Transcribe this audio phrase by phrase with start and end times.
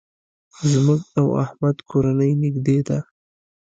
[0.71, 2.99] زموږ او احمد کورنۍ نېږدې ده.